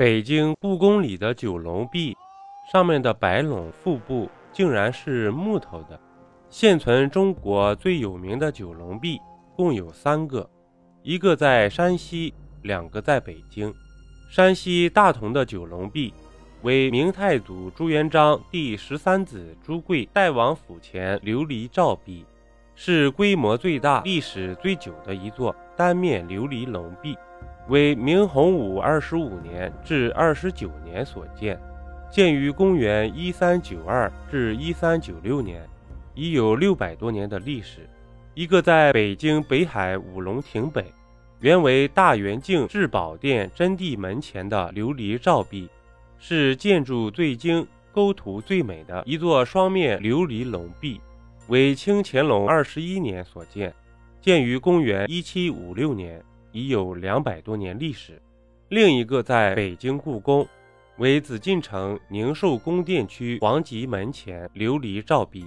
[0.00, 2.16] 北京故宫里的九龙壁，
[2.72, 6.00] 上面的白龙腹部竟然是木头的。
[6.48, 9.20] 现存中国最有名的九龙壁
[9.54, 10.48] 共有三个，
[11.02, 12.32] 一个在山西，
[12.62, 13.70] 两个在北京。
[14.30, 16.14] 山西大同的九龙壁
[16.62, 22.24] 为明太祖朱元璋第十三子朱贵代王府前琉璃照壁，
[22.74, 27.14] 是规模最大、历史最久的一座单面琉璃龙壁。
[27.70, 31.56] 为明洪武二十五年至二十九年所建，
[32.10, 35.62] 建于公元一三九二至一三九六年，
[36.16, 37.88] 已有六百多年的历史。
[38.34, 40.84] 一个在北京北海五龙亭北，
[41.38, 45.68] 原为大元敬至宝殿真谛门前的琉璃照壁，
[46.18, 51.00] 是建筑最精、构图最美的一座双面琉璃龙壁，
[51.46, 53.72] 为清乾隆二十一年所建，
[54.20, 56.20] 建于公元一七五六年。
[56.52, 58.20] 已有两百多年历史。
[58.68, 60.46] 另一个在北京故宫，
[60.98, 65.44] 为紫禁城宁寿宫殿区皇极门前琉璃照壁，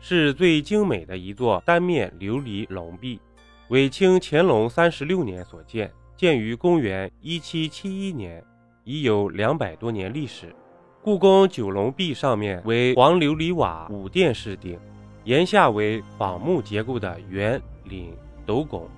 [0.00, 3.20] 是最精美的一座单面琉璃龙壁，
[3.68, 8.42] 为清乾隆三十六年所建，建于公元一七七一年，
[8.84, 10.54] 已有两百多年历史。
[11.02, 14.76] 故宫九龙壁上面为黄琉璃瓦五殿式顶，
[15.22, 18.12] 檐下为仿木结构的圆领
[18.44, 18.88] 斗拱。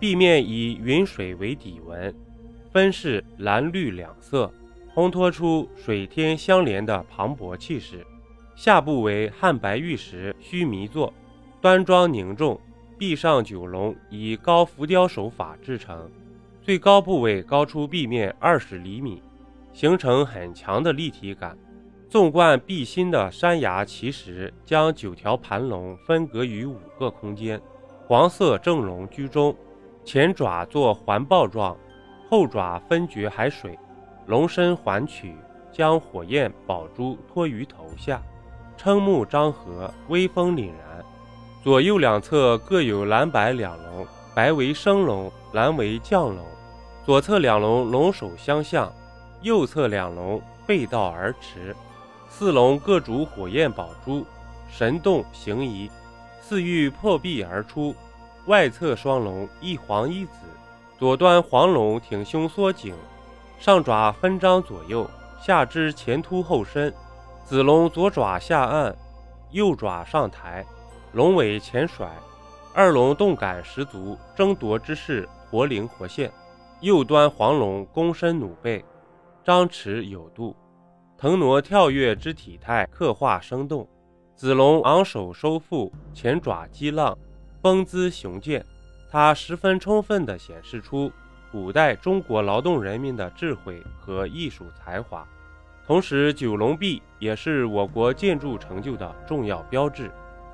[0.00, 2.14] 壁面以云水为底纹，
[2.70, 4.52] 分饰蓝绿两色，
[4.94, 8.06] 烘托出水天相连的磅礴气势。
[8.54, 11.12] 下部为汉白玉石须弥座，
[11.60, 12.60] 端庄凝重。
[12.96, 16.10] 壁上九龙以高浮雕手法制成，
[16.60, 19.22] 最高部位高出壁面二十厘米，
[19.72, 21.56] 形成很强的立体感。
[22.08, 27.60] 纵贯壁心的山崖奇石将九条盘龙分隔于五个空间，
[28.06, 29.56] 黄色正龙居中。
[30.08, 31.76] 前爪作环抱状，
[32.30, 33.78] 后爪分掘海水，
[34.24, 35.36] 龙身环曲，
[35.70, 38.18] 将火焰宝珠托于头下，
[38.80, 41.04] 瞠目张合，威风凛然。
[41.62, 46.38] 左右两侧各有蓝白两龙，白为升龙，蓝为降龙。
[47.04, 48.90] 左侧两龙龙首相向，
[49.42, 51.76] 右侧两龙背道而驰。
[52.30, 54.24] 四龙各主火焰宝珠，
[54.70, 55.90] 神动形移，
[56.40, 57.94] 似欲破壁而出。
[58.48, 60.38] 外侧双龙一黄一紫，
[60.98, 62.94] 左端黄龙挺胸缩颈，
[63.58, 66.90] 上爪分张左右，下肢前凸后伸；
[67.44, 68.96] 紫龙左爪下按，
[69.50, 70.64] 右爪上抬，
[71.12, 72.10] 龙尾前甩，
[72.72, 76.32] 二龙动感十足，争夺之势活灵活现。
[76.80, 78.82] 右端黄龙躬身弩背，
[79.44, 80.56] 张弛有度，
[81.18, 83.86] 腾挪跳跃之体态刻画生动；
[84.34, 87.14] 紫龙昂首收腹，前爪激浪。
[87.60, 88.64] 风姿雄健，
[89.10, 91.10] 它十分充分地显示出
[91.50, 95.26] 古代中国劳动人民的智慧和艺术才华。
[95.84, 100.08] 同时，九龙壁也是我国建筑成就的重要标志。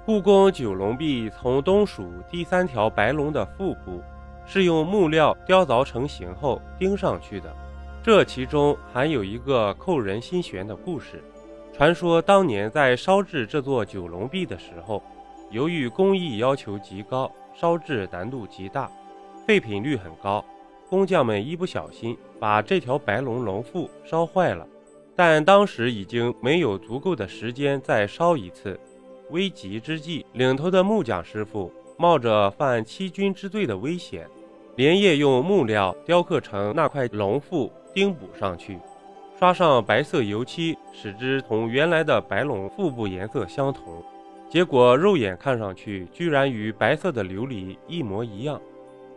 [0.07, 4.03] 故宫九龙壁从东数第三条白龙的腹部，
[4.47, 7.55] 是用木料雕凿成型后钉上去的。
[8.03, 11.23] 这其中还有一个扣人心弦的故事。
[11.73, 15.03] 传说当年在烧制这座九龙壁的时候。
[15.55, 18.91] 由于工艺要求极高，烧制难度极大，
[19.47, 20.45] 废品率很高，
[20.91, 24.67] 工匠们一不小心把这条白龙龙腹烧坏了。
[25.15, 28.77] 但当时已经没有足够的时间再烧一次，
[29.31, 34.27] 危急之际，领头的木匠师傅冒着犯欺君之罪的危险，
[34.75, 38.77] 连夜用木料雕刻成那块龙腹，钉补上去，
[39.39, 44.03] 刷上白色油漆，使之同原来的白龙腹部颜色相同。
[44.49, 48.61] 结果肉眼看上去，居然与白色的琉璃一模一样，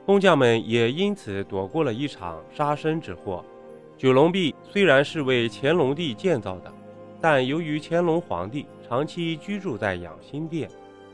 [0.06, 3.46] 工匠们也因此躲过了一场杀身之祸。
[3.98, 6.74] 九龙壁虽然是为乾隆帝建造的，
[7.22, 10.70] 但由于乾隆皇帝长期居住在养心殿，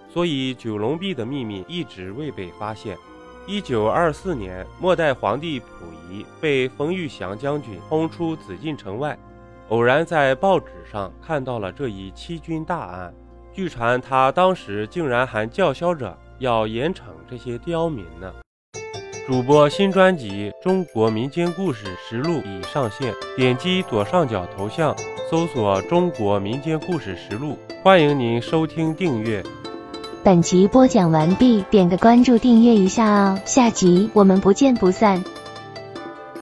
[0.10, 2.98] 所以九龙壁的秘密一直未被发现。
[3.46, 5.66] 一九二四年，末代皇帝溥
[6.10, 9.18] 仪被冯玉祥将军轰出紫禁城外，
[9.68, 13.14] 偶然在报纸上看到了这一欺君大案。
[13.54, 18.34] 据传，他当时竟然还叫嚣着要严惩这些刁民呢。
[19.28, 24.94] 主播新专辑《中国民间故事实录》已上线，点击左上角头像，
[25.32, 29.42] 搜索《中国民间故事实录》，欢迎您收听订阅。
[30.24, 35.24] 本集播讲完毕，点个关注，订阅一下哦，下集我们不见不散。